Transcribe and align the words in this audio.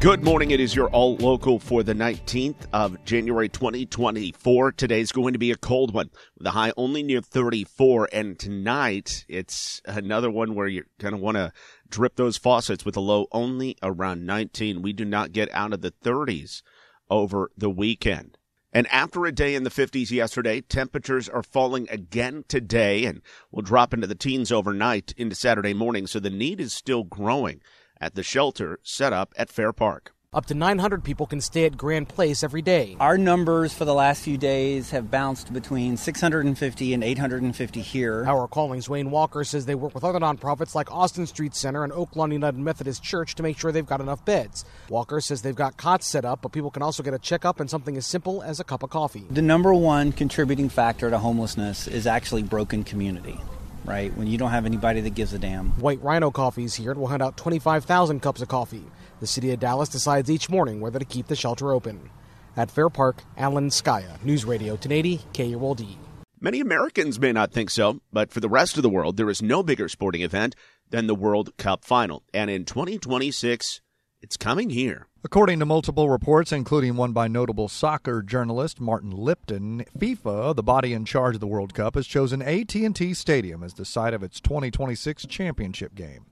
Good 0.00 0.22
morning. 0.22 0.50
It 0.50 0.60
is 0.60 0.74
your 0.74 0.88
all 0.88 1.16
local 1.16 1.58
for 1.58 1.82
the 1.82 1.94
19th 1.94 2.66
of 2.74 3.02
January 3.04 3.48
2024. 3.48 4.72
Today's 4.72 5.12
going 5.12 5.32
to 5.32 5.38
be 5.38 5.50
a 5.50 5.56
cold 5.56 5.94
one 5.94 6.10
The 6.38 6.50
high 6.50 6.72
only 6.76 7.02
near 7.02 7.22
34. 7.22 8.10
And 8.12 8.38
tonight, 8.38 9.24
it's 9.28 9.80
another 9.86 10.30
one 10.30 10.54
where 10.54 10.66
you're 10.66 10.84
going 10.98 11.14
to 11.14 11.20
want 11.20 11.36
to 11.38 11.52
drip 11.88 12.16
those 12.16 12.36
faucets 12.36 12.84
with 12.84 12.96
a 12.98 13.00
low 13.00 13.28
only 13.32 13.78
around 13.82 14.26
19. 14.26 14.82
We 14.82 14.92
do 14.92 15.06
not 15.06 15.32
get 15.32 15.50
out 15.54 15.72
of 15.72 15.80
the 15.80 15.92
30s 15.92 16.62
over 17.08 17.50
the 17.56 17.70
weekend. 17.70 18.36
And 18.74 18.88
after 18.88 19.24
a 19.24 19.32
day 19.32 19.54
in 19.54 19.62
the 19.62 19.70
50s 19.70 20.10
yesterday, 20.10 20.60
temperatures 20.60 21.28
are 21.28 21.44
falling 21.44 21.86
again 21.90 22.44
today 22.48 23.04
and 23.04 23.22
will 23.52 23.62
drop 23.62 23.94
into 23.94 24.08
the 24.08 24.16
teens 24.16 24.50
overnight 24.50 25.14
into 25.16 25.36
Saturday 25.36 25.72
morning. 25.72 26.08
So 26.08 26.18
the 26.18 26.28
need 26.28 26.60
is 26.60 26.74
still 26.74 27.04
growing 27.04 27.62
at 28.00 28.14
the 28.14 28.22
shelter 28.22 28.78
set 28.82 29.12
up 29.12 29.32
at 29.36 29.50
Fair 29.50 29.72
Park. 29.72 30.14
Up 30.34 30.46
to 30.46 30.54
900 30.54 31.04
people 31.04 31.28
can 31.28 31.40
stay 31.40 31.64
at 31.64 31.76
Grand 31.76 32.08
Place 32.08 32.42
every 32.42 32.60
day. 32.60 32.96
Our 32.98 33.16
numbers 33.16 33.72
for 33.72 33.84
the 33.84 33.94
last 33.94 34.24
few 34.24 34.36
days 34.36 34.90
have 34.90 35.08
bounced 35.08 35.52
between 35.52 35.96
650 35.96 36.92
and 36.92 37.04
850 37.04 37.80
here. 37.80 38.24
OurCalling's 38.24 38.88
Wayne 38.88 39.12
Walker 39.12 39.44
says 39.44 39.64
they 39.64 39.76
work 39.76 39.94
with 39.94 40.02
other 40.02 40.18
nonprofits 40.18 40.74
like 40.74 40.92
Austin 40.92 41.28
Street 41.28 41.54
Center 41.54 41.84
and 41.84 41.92
Oaklawn 41.92 42.32
United 42.32 42.58
Methodist 42.58 43.00
Church 43.00 43.36
to 43.36 43.44
make 43.44 43.56
sure 43.56 43.70
they've 43.70 43.86
got 43.86 44.00
enough 44.00 44.24
beds. 44.24 44.64
Walker 44.88 45.20
says 45.20 45.42
they've 45.42 45.54
got 45.54 45.76
cots 45.76 46.10
set 46.10 46.24
up, 46.24 46.42
but 46.42 46.50
people 46.50 46.72
can 46.72 46.82
also 46.82 47.04
get 47.04 47.14
a 47.14 47.18
checkup 47.20 47.60
and 47.60 47.70
something 47.70 47.96
as 47.96 48.04
simple 48.04 48.42
as 48.42 48.58
a 48.58 48.64
cup 48.64 48.82
of 48.82 48.90
coffee. 48.90 49.24
The 49.30 49.40
number 49.40 49.72
one 49.72 50.10
contributing 50.10 50.68
factor 50.68 51.10
to 51.10 51.18
homelessness 51.18 51.86
is 51.86 52.08
actually 52.08 52.42
broken 52.42 52.82
community 52.82 53.38
right? 53.84 54.16
When 54.16 54.26
you 54.26 54.38
don't 54.38 54.50
have 54.50 54.66
anybody 54.66 55.00
that 55.02 55.14
gives 55.14 55.32
a 55.32 55.38
damn. 55.38 55.70
White 55.80 56.02
Rhino 56.02 56.30
Coffee 56.30 56.64
is 56.64 56.74
here 56.74 56.90
and 56.90 57.00
will 57.00 57.08
hand 57.08 57.22
out 57.22 57.36
25,000 57.36 58.20
cups 58.20 58.42
of 58.42 58.48
coffee. 58.48 58.84
The 59.20 59.26
city 59.26 59.52
of 59.52 59.60
Dallas 59.60 59.88
decides 59.88 60.30
each 60.30 60.50
morning 60.50 60.80
whether 60.80 60.98
to 60.98 61.04
keep 61.04 61.28
the 61.28 61.36
shelter 61.36 61.72
open. 61.72 62.10
At 62.56 62.70
Fair 62.70 62.88
Park, 62.88 63.22
Alan 63.36 63.68
Scaia, 63.70 64.22
News 64.24 64.44
Radio 64.44 64.74
1080 64.74 65.18
KRLD. 65.32 65.96
Many 66.40 66.60
Americans 66.60 67.18
may 67.18 67.32
not 67.32 67.52
think 67.52 67.70
so, 67.70 68.00
but 68.12 68.30
for 68.30 68.40
the 68.40 68.48
rest 68.48 68.76
of 68.76 68.82
the 68.82 68.90
world, 68.90 69.16
there 69.16 69.30
is 69.30 69.40
no 69.40 69.62
bigger 69.62 69.88
sporting 69.88 70.22
event 70.22 70.54
than 70.90 71.06
the 71.06 71.14
World 71.14 71.56
Cup 71.56 71.84
final. 71.84 72.22
And 72.34 72.50
in 72.50 72.64
2026, 72.64 73.80
it's 74.20 74.36
coming 74.36 74.70
here. 74.70 75.06
According 75.26 75.58
to 75.60 75.64
multiple 75.64 76.10
reports, 76.10 76.52
including 76.52 76.96
one 76.96 77.12
by 77.12 77.28
notable 77.28 77.66
soccer 77.66 78.20
journalist 78.20 78.78
Martin 78.78 79.10
Lipton, 79.10 79.86
FIFA, 79.98 80.54
the 80.54 80.62
body 80.62 80.92
in 80.92 81.06
charge 81.06 81.34
of 81.34 81.40
the 81.40 81.46
World 81.46 81.72
Cup, 81.72 81.94
has 81.94 82.06
chosen 82.06 82.42
AT&T 82.42 83.14
Stadium 83.14 83.62
as 83.62 83.72
the 83.72 83.86
site 83.86 84.12
of 84.12 84.22
its 84.22 84.38
2026 84.38 85.24
championship 85.26 85.94
game. 85.94 86.26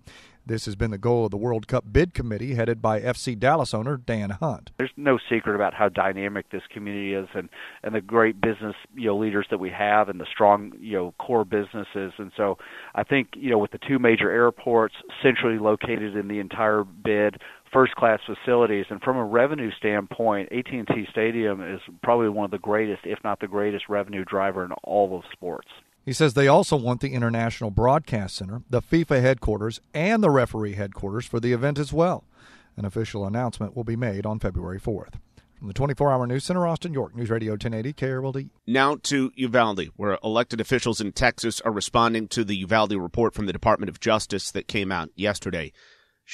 This 0.44 0.66
has 0.66 0.74
been 0.74 0.90
the 0.90 0.98
goal 0.98 1.24
of 1.24 1.30
the 1.30 1.36
World 1.36 1.68
Cup 1.68 1.84
bid 1.90 2.14
committee 2.14 2.54
headed 2.54 2.82
by 2.82 3.00
FC 3.00 3.38
Dallas 3.38 3.72
owner 3.72 3.96
Dan 3.96 4.30
Hunt. 4.30 4.72
There's 4.76 4.90
no 4.96 5.18
secret 5.30 5.54
about 5.54 5.72
how 5.72 5.88
dynamic 5.88 6.50
this 6.50 6.62
community 6.68 7.14
is 7.14 7.28
and 7.34 7.48
and 7.84 7.94
the 7.94 8.00
great 8.00 8.40
business, 8.40 8.74
you 8.94 9.06
know, 9.06 9.16
leaders 9.16 9.46
that 9.50 9.58
we 9.58 9.70
have 9.70 10.08
and 10.08 10.20
the 10.20 10.26
strong, 10.30 10.72
you 10.80 10.98
know, 10.98 11.14
core 11.20 11.44
businesses. 11.44 12.12
And 12.18 12.32
so 12.36 12.58
I 12.94 13.04
think, 13.04 13.28
you 13.36 13.50
know, 13.50 13.58
with 13.58 13.70
the 13.70 13.78
two 13.78 14.00
major 14.00 14.30
airports 14.30 14.96
centrally 15.22 15.58
located 15.58 16.16
in 16.16 16.26
the 16.26 16.40
entire 16.40 16.82
bid, 16.82 17.40
first 17.72 17.94
class 17.94 18.20
facilities 18.26 18.86
and 18.90 19.00
from 19.02 19.16
a 19.16 19.24
revenue 19.24 19.70
standpoint 19.78 20.52
AT&T 20.52 21.06
Stadium 21.10 21.62
is 21.62 21.80
probably 22.02 22.28
one 22.28 22.44
of 22.44 22.50
the 22.50 22.58
greatest 22.58 23.02
if 23.04 23.18
not 23.24 23.40
the 23.40 23.48
greatest 23.48 23.88
revenue 23.88 24.24
driver 24.24 24.64
in 24.64 24.72
all 24.84 25.16
of 25.16 25.24
sports. 25.32 25.68
He 26.04 26.12
says 26.12 26.34
they 26.34 26.48
also 26.48 26.76
want 26.76 27.00
the 27.00 27.14
International 27.14 27.70
Broadcast 27.70 28.36
Center, 28.36 28.62
the 28.68 28.82
FIFA 28.82 29.22
headquarters, 29.22 29.80
and 29.94 30.22
the 30.22 30.30
referee 30.30 30.74
headquarters 30.74 31.26
for 31.26 31.38
the 31.38 31.52
event 31.52 31.78
as 31.78 31.92
well. 31.92 32.24
An 32.76 32.84
official 32.84 33.24
announcement 33.24 33.76
will 33.76 33.84
be 33.84 33.96
made 33.96 34.26
on 34.26 34.40
February 34.40 34.80
4th. 34.80 35.14
From 35.58 35.68
the 35.68 35.74
24 35.74 36.10
Hour 36.10 36.26
News 36.26 36.42
Center, 36.42 36.66
Austin, 36.66 36.92
York, 36.92 37.14
News 37.14 37.30
Radio 37.30 37.52
1080, 37.52 37.92
KRLD. 37.92 38.48
Now 38.66 38.96
to 39.04 39.30
Uvalde, 39.36 39.90
where 39.94 40.18
elected 40.24 40.60
officials 40.60 41.00
in 41.00 41.12
Texas 41.12 41.60
are 41.60 41.70
responding 41.70 42.26
to 42.28 42.42
the 42.42 42.56
Uvalde 42.56 42.94
report 42.94 43.32
from 43.32 43.46
the 43.46 43.52
Department 43.52 43.88
of 43.88 44.00
Justice 44.00 44.50
that 44.50 44.66
came 44.66 44.90
out 44.90 45.10
yesterday. 45.14 45.72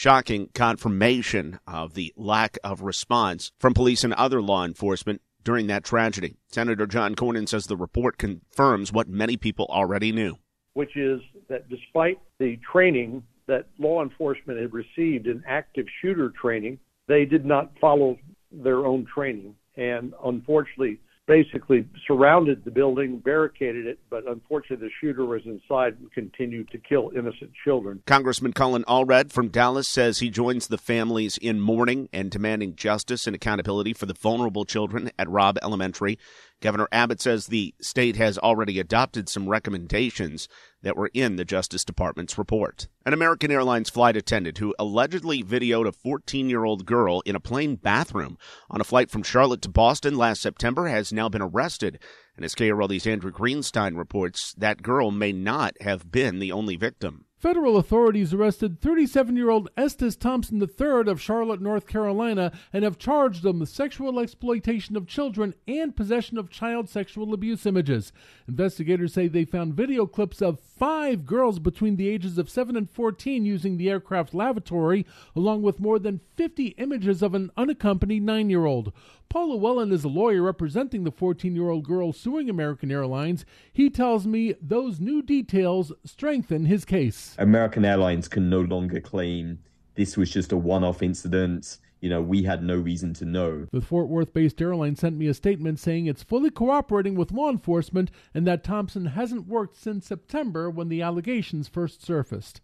Shocking 0.01 0.51
confirmation 0.55 1.59
of 1.67 1.95
the 1.95 2.15
lack 2.17 2.57
of 2.63 2.83
response 2.83 3.51
from 3.59 3.75
police 3.75 4.05
and 4.05 4.13
other 4.15 4.41
law 4.41 4.65
enforcement 4.65 5.23
during 5.43 5.67
that 5.67 5.83
tragedy. 5.83 6.37
Senator 6.47 6.87
John 6.87 7.17
Cornyn 7.17 7.49
says 7.49 7.67
the 7.67 7.77
report 7.77 8.17
confirms 8.17 8.93
what 8.93 9.09
many 9.09 9.37
people 9.37 9.67
already 9.69 10.13
knew, 10.13 10.37
which 10.75 10.97
is 10.97 11.21
that 11.49 11.69
despite 11.69 12.21
the 12.39 12.61
training 12.71 13.25
that 13.49 13.67
law 13.81 14.01
enforcement 14.01 14.61
had 14.61 14.73
received 14.73 15.27
in 15.27 15.43
active 15.49 15.87
shooter 16.01 16.31
training, 16.41 16.79
they 17.09 17.25
did 17.25 17.45
not 17.45 17.73
follow 17.81 18.17
their 18.53 18.87
own 18.87 19.05
training. 19.13 19.57
And 19.77 20.15
unfortunately, 20.25 21.01
basically 21.29 21.87
surrounded 22.07 22.65
the 22.65 22.71
building, 22.71 23.19
barricaded 23.19 23.87
it, 23.87 23.99
but 24.09 24.27
unfortunately 24.27 24.89
the 24.89 24.93
shooter 25.01 25.27
was 25.27 25.43
inside 25.45 25.95
and 26.01 26.11
continued 26.13 26.71
to 26.71 26.79
kill 26.79 27.13
innocent 27.15 27.53
children. 27.65 28.03
Congressman 28.07 28.55
Colin 28.55 28.83
Allred 28.85 29.31
from 29.31 29.49
Dallas 29.49 29.87
says 29.87 30.19
he 30.19 30.31
joins 30.31 30.67
the 30.67 30.79
families 30.79 31.37
in 31.37 31.61
mourning 31.61 32.09
and 32.13 32.31
demanding 32.31 32.75
justice 32.75 33.27
and 33.27 33.37
accountability 33.37 33.93
for 33.93 34.07
the 34.07 34.15
vulnerable 34.15 34.65
children 34.65 35.13
at 35.19 35.29
Robb 35.29 35.59
Elementary. 35.63 36.19
Governor 36.61 36.89
Abbott 36.91 37.21
says 37.21 37.47
the 37.47 37.75
state 37.81 38.17
has 38.17 38.37
already 38.37 38.81
adopted 38.81 39.29
some 39.29 39.49
recommendations 39.49 40.49
that 40.83 40.97
were 40.97 41.11
in 41.15 41.37
the 41.37 41.45
Justice 41.45 41.85
Department's 41.85 42.37
report. 42.37 42.89
An 43.07 43.13
American 43.13 43.53
Airlines 43.53 43.91
flight 43.91 44.17
attendant 44.17 44.59
who 44.59 44.75
allegedly 44.79 45.43
videoed 45.43 45.87
a 45.87 45.93
14 45.93 46.51
year 46.51 46.65
old 46.65 46.85
girl 46.85 47.21
in 47.25 47.37
a 47.37 47.41
plane 47.41 47.77
bathroom 47.77 48.37
on 48.71 48.81
a 48.81 48.85
flight 48.85 49.09
from 49.11 49.23
Charlotte 49.23 49.63
to 49.63 49.69
Boston 49.69 50.17
last 50.17 50.43
September 50.43 50.89
has 50.89 51.13
now 51.13 51.29
been 51.29 51.43
arrested. 51.43 52.01
And 52.35 52.45
as 52.45 52.55
KRLD's 52.55 53.07
Andrew 53.07 53.33
Greenstein 53.33 53.97
reports, 53.97 54.53
that 54.55 54.83
girl 54.83 55.11
may 55.11 55.33
not 55.33 55.81
have 55.81 56.11
been 56.11 56.41
the 56.41 56.53
only 56.53 56.77
victim. 56.77 57.27
Federal 57.39 57.77
authorities 57.77 58.35
arrested 58.35 58.81
37 58.81 59.37
year 59.37 59.49
old 59.49 59.69
Estes 59.77 60.17
Thompson 60.17 60.61
III 60.61 61.09
of 61.09 61.21
Charlotte, 61.21 61.61
North 61.61 61.87
Carolina, 61.87 62.51
and 62.73 62.83
have 62.83 62.99
charged 62.99 63.45
him 63.45 63.61
with 63.61 63.69
sexual 63.69 64.19
exploitation 64.19 64.97
of 64.97 65.07
children 65.07 65.55
and 65.69 65.95
possession 65.95 66.37
of 66.37 66.51
child 66.51 66.89
sexual 66.89 67.33
abuse 67.33 67.65
images. 67.65 68.13
Investigators 68.49 69.13
say 69.13 69.29
they 69.29 69.45
found 69.45 69.75
video 69.75 70.05
clips 70.05 70.43
of 70.43 70.59
five 70.59 71.27
girls 71.27 71.61
between 71.61 71.95
the 71.95 72.09
ages 72.09 72.39
of 72.39 72.51
7 72.51 72.77
and 72.77 72.91
14 72.91 73.47
using 73.47 73.77
the 73.77 73.89
aircraft 73.89 74.35
lavatory, 74.35 75.07
along 75.37 75.63
with 75.63 75.79
more 75.79 76.01
than 76.01 76.21
50 76.35 76.75
images 76.79 77.23
of 77.23 77.35
an 77.35 77.53
unaccompanied 77.57 78.25
nine 78.25 78.51
year 78.51 78.65
old. 78.65 78.93
Paul 79.29 79.51
Llewellyn 79.51 79.93
is 79.93 80.05
a 80.05 80.09
lawyer 80.09 80.43
representing 80.43 81.05
the 81.05 81.13
14 81.13 81.55
year 81.55 81.69
old 81.69 81.85
girl 81.85 82.13
suing 82.13 82.51
American 82.51 82.91
Airlines. 82.91 83.45
He 83.73 83.91
tells 83.91 84.27
me 84.27 84.55
those 84.61 84.99
new 84.99 85.23
details 85.23 85.93
strengthen 86.05 86.65
his 86.65 86.85
case. 86.85 87.28
American 87.39 87.85
Airlines 87.85 88.29
can 88.29 88.49
no 88.49 88.61
longer 88.61 89.01
claim 89.01 89.59
this 89.95 90.17
was 90.17 90.31
just 90.31 90.53
a 90.53 90.57
one 90.57 90.85
off 90.85 91.03
incident. 91.03 91.79
you 92.01 92.09
know, 92.09 92.23
we 92.23 92.45
had 92.45 92.63
no 92.63 92.77
reason 92.77 93.13
to 93.15 93.25
know. 93.25 93.67
The 93.73 93.81
Fort 93.81 94.07
Worth 94.09 94.33
based 94.33 94.63
airline 94.63 94.95
sent 94.95 95.17
me 95.17 95.27
a 95.27 95.35
statement 95.35 95.81
saying 95.81 96.07
it's 96.07 96.23
fully 96.23 96.51
cooperating 96.51 97.17
with 97.17 97.33
law 97.33 97.51
enforcement 97.51 98.13
and 98.33 98.47
that 98.47 98.63
Thompson 98.63 99.07
hasn't 99.07 99.49
worked 99.49 99.77
since 99.77 100.07
September 100.07 100.71
when 100.71 100.89
the 100.89 101.03
allegations 101.03 101.67
first 101.67 102.05
surfaced. 102.07 102.61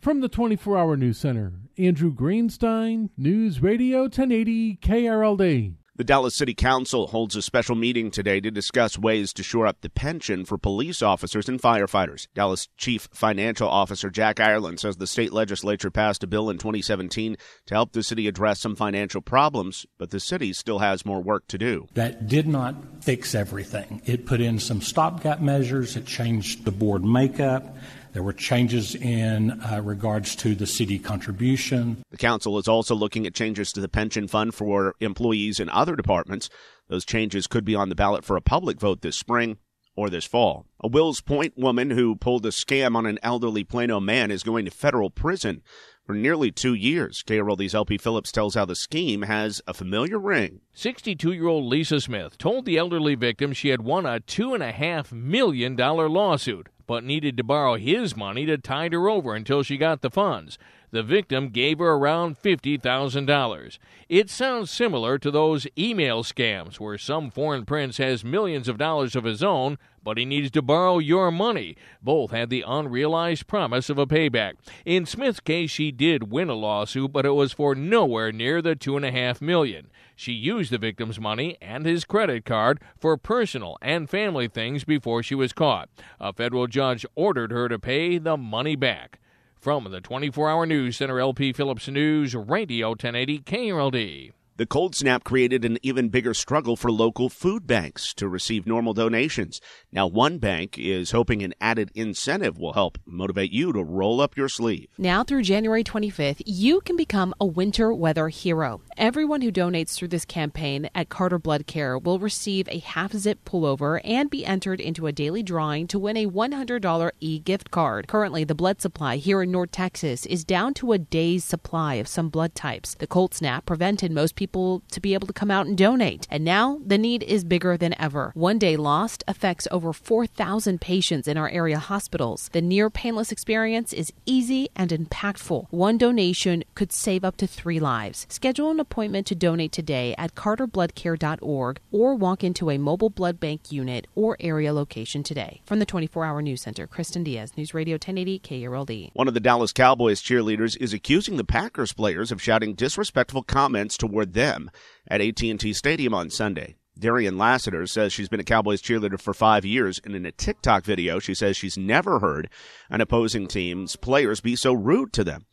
From 0.00 0.20
the 0.20 0.28
24 0.28 0.76
Hour 0.76 0.96
News 0.96 1.18
Center, 1.18 1.52
Andrew 1.78 2.12
Greenstein, 2.12 3.10
News 3.16 3.62
Radio 3.62 4.02
1080 4.02 4.76
KRLD. 4.82 5.74
The 5.96 6.04
Dallas 6.04 6.34
City 6.34 6.52
Council 6.52 7.06
holds 7.06 7.36
a 7.36 7.40
special 7.40 7.74
meeting 7.74 8.10
today 8.10 8.38
to 8.40 8.50
discuss 8.50 8.98
ways 8.98 9.32
to 9.32 9.42
shore 9.42 9.66
up 9.66 9.80
the 9.80 9.88
pension 9.88 10.44
for 10.44 10.58
police 10.58 11.00
officers 11.00 11.48
and 11.48 11.58
firefighters. 11.58 12.28
Dallas 12.34 12.68
Chief 12.76 13.08
Financial 13.14 13.66
Officer 13.66 14.10
Jack 14.10 14.38
Ireland 14.38 14.78
says 14.78 14.98
the 14.98 15.06
state 15.06 15.32
legislature 15.32 15.90
passed 15.90 16.22
a 16.22 16.26
bill 16.26 16.50
in 16.50 16.58
2017 16.58 17.38
to 17.64 17.74
help 17.74 17.92
the 17.92 18.02
city 18.02 18.28
address 18.28 18.60
some 18.60 18.76
financial 18.76 19.22
problems, 19.22 19.86
but 19.96 20.10
the 20.10 20.20
city 20.20 20.52
still 20.52 20.80
has 20.80 21.06
more 21.06 21.22
work 21.22 21.48
to 21.48 21.56
do. 21.56 21.86
That 21.94 22.28
did 22.28 22.46
not 22.46 23.02
fix 23.02 23.34
everything. 23.34 24.02
It 24.04 24.26
put 24.26 24.42
in 24.42 24.58
some 24.58 24.82
stopgap 24.82 25.40
measures, 25.40 25.96
it 25.96 26.04
changed 26.04 26.66
the 26.66 26.72
board 26.72 27.06
makeup. 27.06 27.74
There 28.16 28.22
were 28.22 28.32
changes 28.32 28.94
in 28.94 29.60
uh, 29.60 29.82
regards 29.84 30.34
to 30.36 30.54
the 30.54 30.66
city 30.66 30.98
contribution. 30.98 32.02
The 32.10 32.16
council 32.16 32.56
is 32.56 32.66
also 32.66 32.94
looking 32.94 33.26
at 33.26 33.34
changes 33.34 33.72
to 33.72 33.80
the 33.82 33.90
pension 33.90 34.26
fund 34.26 34.54
for 34.54 34.94
employees 35.00 35.60
in 35.60 35.68
other 35.68 35.94
departments. 35.94 36.48
Those 36.88 37.04
changes 37.04 37.46
could 37.46 37.66
be 37.66 37.74
on 37.74 37.90
the 37.90 37.94
ballot 37.94 38.24
for 38.24 38.34
a 38.34 38.40
public 38.40 38.80
vote 38.80 39.02
this 39.02 39.18
spring 39.18 39.58
or 39.96 40.08
this 40.08 40.24
fall. 40.24 40.64
A 40.80 40.88
Wills 40.88 41.20
Point 41.20 41.58
woman 41.58 41.90
who 41.90 42.16
pulled 42.16 42.46
a 42.46 42.48
scam 42.48 42.96
on 42.96 43.04
an 43.04 43.18
elderly 43.22 43.64
Plano 43.64 44.00
man 44.00 44.30
is 44.30 44.42
going 44.42 44.64
to 44.64 44.70
federal 44.70 45.10
prison 45.10 45.60
for 46.06 46.14
nearly 46.14 46.50
two 46.50 46.72
years. 46.72 47.22
KRLD's 47.22 47.74
LP 47.74 47.98
Phillips 47.98 48.32
tells 48.32 48.54
how 48.54 48.64
the 48.64 48.74
scheme 48.74 49.22
has 49.22 49.60
a 49.66 49.74
familiar 49.74 50.18
ring. 50.18 50.62
62 50.72 51.32
year 51.32 51.48
old 51.48 51.66
Lisa 51.66 52.00
Smith 52.00 52.38
told 52.38 52.64
the 52.64 52.78
elderly 52.78 53.14
victim 53.14 53.52
she 53.52 53.68
had 53.68 53.82
won 53.82 54.06
a 54.06 54.20
$2.5 54.20 55.12
million 55.12 55.76
lawsuit 55.76 56.70
but 56.86 57.04
needed 57.04 57.36
to 57.36 57.44
borrow 57.44 57.76
his 57.76 58.16
money 58.16 58.46
to 58.46 58.58
tide 58.58 58.92
her 58.92 59.08
over 59.08 59.34
until 59.34 59.62
she 59.62 59.76
got 59.76 60.02
the 60.02 60.10
funds. 60.10 60.58
The 60.90 61.02
victim 61.02 61.48
gave 61.48 61.78
her 61.78 61.92
around 61.92 62.40
$50,000. 62.40 63.78
It 64.08 64.30
sounds 64.30 64.70
similar 64.70 65.18
to 65.18 65.30
those 65.30 65.66
email 65.76 66.22
scams 66.22 66.78
where 66.78 66.98
some 66.98 67.30
foreign 67.30 67.64
prince 67.64 67.98
has 67.98 68.24
millions 68.24 68.68
of 68.68 68.78
dollars 68.78 69.16
of 69.16 69.24
his 69.24 69.42
own, 69.42 69.78
but 70.02 70.18
he 70.18 70.24
needs 70.24 70.52
to 70.52 70.62
borrow 70.62 70.98
your 70.98 71.32
money. 71.32 71.76
Both 72.00 72.30
had 72.30 72.48
the 72.48 72.64
unrealized 72.66 73.48
promise 73.48 73.90
of 73.90 73.98
a 73.98 74.06
payback. 74.06 74.52
In 74.84 75.04
Smith's 75.04 75.40
case, 75.40 75.70
she 75.70 75.90
did 75.90 76.30
win 76.30 76.48
a 76.48 76.54
lawsuit, 76.54 77.12
but 77.12 77.26
it 77.26 77.30
was 77.30 77.52
for 77.52 77.74
nowhere 77.74 78.30
near 78.30 78.62
the 78.62 78.76
two 78.76 78.96
and 78.96 79.04
a 79.04 79.10
half 79.10 79.42
million. 79.42 79.90
She 80.14 80.32
used 80.32 80.70
the 80.70 80.78
victim's 80.78 81.18
money 81.18 81.58
and 81.60 81.84
his 81.84 82.04
credit 82.04 82.44
card 82.44 82.80
for 82.96 83.16
personal 83.16 83.76
and 83.82 84.08
family 84.08 84.46
things 84.48 84.84
before 84.84 85.22
she 85.22 85.34
was 85.34 85.52
caught. 85.52 85.88
A 86.20 86.32
federal 86.32 86.68
judge 86.68 87.04
ordered 87.16 87.50
her 87.50 87.68
to 87.68 87.78
pay 87.78 88.18
the 88.18 88.36
money 88.36 88.76
back. 88.76 89.18
From 89.66 89.90
the 89.90 90.00
24 90.00 90.48
hour 90.48 90.64
news 90.64 90.96
center, 90.96 91.18
LP 91.18 91.52
Phillips 91.52 91.88
News, 91.88 92.36
Radio 92.36 92.90
1080 92.90 93.40
KRLD. 93.40 94.30
The 94.58 94.64
cold 94.64 94.94
snap 94.94 95.24
created 95.24 95.64
an 95.64 95.76
even 95.82 96.08
bigger 96.08 96.34
struggle 96.34 96.76
for 96.76 96.92
local 96.92 97.28
food 97.28 97.66
banks 97.66 98.14
to 98.14 98.28
receive 98.28 98.64
normal 98.64 98.94
donations. 98.94 99.60
Now, 99.90 100.06
one 100.06 100.38
bank 100.38 100.78
is 100.78 101.10
hoping 101.10 101.42
an 101.42 101.52
added 101.60 101.90
incentive 101.96 102.58
will 102.58 102.74
help 102.74 102.96
motivate 103.04 103.50
you 103.50 103.72
to 103.72 103.82
roll 103.82 104.20
up 104.20 104.36
your 104.36 104.48
sleeve. 104.48 104.86
Now 104.98 105.24
through 105.24 105.42
January 105.42 105.82
25th, 105.82 106.42
you 106.46 106.80
can 106.82 106.96
become 106.96 107.34
a 107.40 107.44
winter 107.44 107.92
weather 107.92 108.28
hero. 108.28 108.82
Everyone 108.98 109.42
who 109.42 109.52
donates 109.52 109.92
through 109.92 110.08
this 110.08 110.24
campaign 110.24 110.88
at 110.94 111.10
Carter 111.10 111.38
Blood 111.38 111.66
Care 111.66 111.98
will 111.98 112.18
receive 112.18 112.66
a 112.70 112.78
half 112.78 113.12
zip 113.12 113.44
pullover 113.44 114.00
and 114.02 114.30
be 114.30 114.46
entered 114.46 114.80
into 114.80 115.06
a 115.06 115.12
daily 115.12 115.42
drawing 115.42 115.86
to 115.88 115.98
win 115.98 116.16
a 116.16 116.26
$100 116.26 117.10
e 117.20 117.38
gift 117.38 117.70
card. 117.70 118.08
Currently, 118.08 118.44
the 118.44 118.54
blood 118.54 118.80
supply 118.80 119.18
here 119.18 119.42
in 119.42 119.50
North 119.50 119.70
Texas 119.70 120.24
is 120.24 120.44
down 120.44 120.72
to 120.74 120.92
a 120.92 120.98
day's 120.98 121.44
supply 121.44 121.96
of 121.96 122.08
some 122.08 122.30
blood 122.30 122.54
types. 122.54 122.94
The 122.94 123.06
cold 123.06 123.34
snap 123.34 123.66
prevented 123.66 124.12
most 124.12 124.34
people 124.34 124.82
to 124.92 124.98
be 124.98 125.12
able 125.12 125.26
to 125.26 125.34
come 125.34 125.50
out 125.50 125.66
and 125.66 125.76
donate. 125.76 126.26
And 126.30 126.42
now 126.42 126.80
the 126.82 126.96
need 126.96 127.22
is 127.22 127.44
bigger 127.44 127.76
than 127.76 127.94
ever. 128.00 128.32
One 128.32 128.58
day 128.58 128.78
lost 128.78 129.22
affects 129.28 129.68
over 129.70 129.92
4,000 129.92 130.80
patients 130.80 131.28
in 131.28 131.36
our 131.36 131.50
area 131.50 131.78
hospitals. 131.78 132.48
The 132.54 132.62
near 132.62 132.88
painless 132.88 133.30
experience 133.30 133.92
is 133.92 134.10
easy 134.24 134.70
and 134.74 134.88
impactful. 134.88 135.66
One 135.68 135.98
donation 135.98 136.64
could 136.74 136.92
save 136.92 137.24
up 137.24 137.36
to 137.36 137.46
three 137.46 137.78
lives. 137.78 138.26
Schedule 138.30 138.70
an 138.70 138.85
appointment 138.86 139.26
to 139.26 139.34
donate 139.34 139.72
today 139.72 140.14
at 140.16 140.34
carterbloodcare.org 140.34 141.80
or 141.90 142.14
walk 142.14 142.44
into 142.44 142.70
a 142.70 142.78
mobile 142.78 143.10
blood 143.10 143.40
bank 143.40 143.72
unit 143.72 144.06
or 144.14 144.36
area 144.40 144.72
location 144.72 145.22
today. 145.22 145.60
From 145.64 145.80
the 145.80 145.86
24 145.86 146.24
Hour 146.24 146.42
News 146.42 146.62
Center, 146.62 146.86
Kristen 146.86 147.24
Diaz, 147.24 147.56
News 147.56 147.74
Radio 147.74 147.94
1080 147.94 148.38
KRLD. 148.40 149.10
One 149.14 149.28
of 149.28 149.34
the 149.34 149.40
Dallas 149.40 149.72
Cowboys 149.72 150.22
cheerleaders 150.22 150.76
is 150.80 150.92
accusing 150.92 151.36
the 151.36 151.44
Packers 151.44 151.92
players 151.92 152.30
of 152.30 152.40
shouting 152.40 152.74
disrespectful 152.74 153.42
comments 153.42 153.96
toward 153.96 154.34
them 154.34 154.70
at 155.08 155.20
AT&T 155.20 155.72
Stadium 155.72 156.14
on 156.14 156.30
Sunday. 156.30 156.76
Darian 156.98 157.36
Lassiter 157.36 157.86
says 157.86 158.12
she's 158.12 158.30
been 158.30 158.40
a 158.40 158.44
Cowboys 158.44 158.80
cheerleader 158.80 159.20
for 159.20 159.34
five 159.34 159.66
years, 159.66 160.00
and 160.02 160.14
in 160.14 160.24
a 160.24 160.32
TikTok 160.32 160.84
video, 160.84 161.18
she 161.18 161.34
says 161.34 161.56
she's 161.56 161.76
never 161.76 162.20
heard 162.20 162.48
an 162.88 163.02
opposing 163.02 163.46
team's 163.46 163.96
players 163.96 164.40
be 164.40 164.56
so 164.56 164.72
rude 164.72 165.12
to 165.12 165.22
them. 165.22 165.44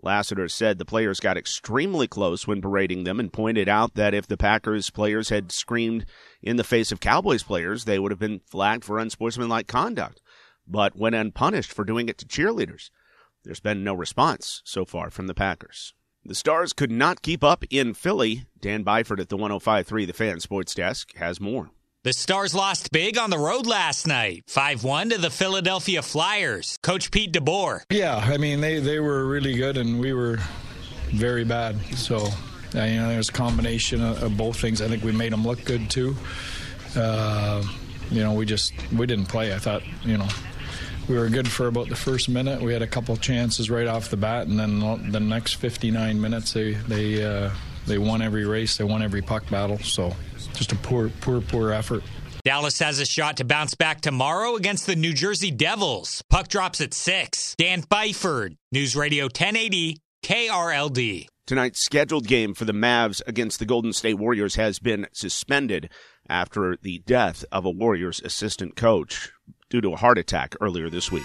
Lassiter 0.00 0.48
said 0.48 0.78
the 0.78 0.84
players 0.84 1.18
got 1.20 1.36
extremely 1.36 2.06
close 2.06 2.46
when 2.46 2.60
berating 2.60 3.04
them 3.04 3.18
and 3.18 3.32
pointed 3.32 3.68
out 3.68 3.94
that 3.94 4.14
if 4.14 4.26
the 4.26 4.36
Packers 4.36 4.90
players 4.90 5.28
had 5.28 5.50
screamed 5.50 6.06
in 6.40 6.56
the 6.56 6.64
face 6.64 6.92
of 6.92 7.00
Cowboys 7.00 7.42
players, 7.42 7.84
they 7.84 7.98
would 7.98 8.12
have 8.12 8.18
been 8.20 8.40
flagged 8.46 8.84
for 8.84 8.98
unsportsmanlike 8.98 9.66
conduct, 9.66 10.20
but 10.66 10.96
went 10.96 11.16
unpunished 11.16 11.72
for 11.72 11.84
doing 11.84 12.08
it 12.08 12.18
to 12.18 12.26
cheerleaders. 12.26 12.90
There's 13.44 13.60
been 13.60 13.82
no 13.82 13.94
response 13.94 14.62
so 14.64 14.84
far 14.84 15.10
from 15.10 15.26
the 15.26 15.34
Packers. 15.34 15.94
The 16.24 16.34
Stars 16.34 16.72
could 16.72 16.90
not 16.90 17.22
keep 17.22 17.42
up 17.42 17.64
in 17.70 17.94
Philly. 17.94 18.44
Dan 18.60 18.84
Byford 18.84 19.20
at 19.20 19.30
the 19.30 19.38
105.3 19.38 20.06
The 20.06 20.12
Fan 20.12 20.40
Sports 20.40 20.74
Desk 20.74 21.14
has 21.16 21.40
more. 21.40 21.70
The 22.04 22.12
Stars 22.12 22.54
lost 22.54 22.92
big 22.92 23.18
on 23.18 23.30
the 23.30 23.38
road 23.38 23.66
last 23.66 24.06
night, 24.06 24.44
5-1 24.46 25.10
to 25.10 25.18
the 25.18 25.30
Philadelphia 25.30 26.00
Flyers. 26.00 26.78
Coach 26.80 27.10
Pete 27.10 27.32
DeBoer. 27.32 27.80
Yeah, 27.90 28.14
I 28.14 28.36
mean, 28.36 28.60
they, 28.60 28.78
they 28.78 29.00
were 29.00 29.26
really 29.26 29.54
good 29.54 29.76
and 29.76 29.98
we 29.98 30.12
were 30.12 30.38
very 31.08 31.42
bad. 31.42 31.76
So, 31.96 32.18
uh, 32.76 32.84
you 32.84 33.00
know, 33.00 33.08
there's 33.08 33.30
a 33.30 33.32
combination 33.32 34.00
of, 34.00 34.22
of, 34.22 34.36
both 34.36 34.60
things. 34.60 34.80
I 34.80 34.86
think 34.86 35.02
we 35.02 35.10
made 35.10 35.32
them 35.32 35.44
look 35.44 35.64
good, 35.64 35.90
too. 35.90 36.14
Uh, 36.94 37.64
you 38.12 38.22
know, 38.22 38.32
we 38.32 38.46
just, 38.46 38.74
we 38.92 39.04
didn't 39.04 39.26
play. 39.26 39.52
I 39.52 39.58
thought, 39.58 39.82
you 40.04 40.18
know, 40.18 40.28
we 41.08 41.18
were 41.18 41.28
good 41.28 41.48
for 41.48 41.66
about 41.66 41.88
the 41.88 41.96
first 41.96 42.28
minute. 42.28 42.62
We 42.62 42.72
had 42.72 42.82
a 42.82 42.86
couple 42.86 43.16
chances 43.16 43.70
right 43.70 43.88
off 43.88 44.08
the 44.08 44.16
bat, 44.16 44.46
and 44.46 44.56
then 44.56 45.10
the 45.10 45.18
next 45.20 45.54
59 45.54 46.20
minutes, 46.20 46.52
they 46.52 46.74
they 46.74 47.24
uh, 47.24 47.50
they 47.88 47.98
won 47.98 48.22
every 48.22 48.44
race, 48.44 48.76
they 48.76 48.84
won 48.84 49.02
every 49.02 49.22
puck 49.22 49.48
battle. 49.50 49.78
So 49.78 50.14
just 50.54 50.72
a 50.72 50.76
poor, 50.76 51.10
poor, 51.20 51.40
poor 51.40 51.72
effort. 51.72 52.02
Dallas 52.44 52.78
has 52.78 53.00
a 53.00 53.04
shot 53.04 53.38
to 53.38 53.44
bounce 53.44 53.74
back 53.74 54.00
tomorrow 54.00 54.54
against 54.54 54.86
the 54.86 54.96
New 54.96 55.12
Jersey 55.12 55.50
Devils. 55.50 56.22
Puck 56.30 56.48
drops 56.48 56.80
at 56.80 56.94
six. 56.94 57.54
Dan 57.58 57.82
Byford, 57.82 58.56
News 58.72 58.94
Radio 58.94 59.24
1080 59.24 59.98
KRLD. 60.24 61.26
Tonight's 61.46 61.82
scheduled 61.82 62.26
game 62.26 62.54
for 62.54 62.64
the 62.64 62.72
Mavs 62.72 63.22
against 63.26 63.58
the 63.58 63.64
Golden 63.64 63.92
State 63.92 64.18
Warriors 64.18 64.56
has 64.56 64.78
been 64.78 65.06
suspended 65.12 65.90
after 66.28 66.76
the 66.82 66.98
death 67.06 67.44
of 67.50 67.64
a 67.64 67.70
Warriors 67.70 68.20
assistant 68.22 68.76
coach 68.76 69.30
due 69.70 69.80
to 69.80 69.92
a 69.92 69.96
heart 69.96 70.18
attack 70.18 70.54
earlier 70.60 70.90
this 70.90 71.10
week. 71.10 71.24